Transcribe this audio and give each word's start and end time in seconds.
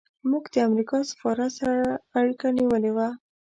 موږ 0.29 0.45
د 0.53 0.55
امریکا 0.67 0.97
سفارت 1.11 1.51
سره 1.59 1.75
اړیکه 2.19 2.47
نیولې 2.57 2.91
وه. 2.95 3.09